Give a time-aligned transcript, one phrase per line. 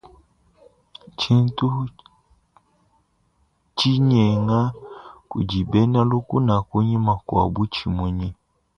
[1.17, 1.67] Tshintu
[3.75, 4.59] tshinyenga
[5.29, 8.29] kudi bena lukuna kunyima kua butshimunyi.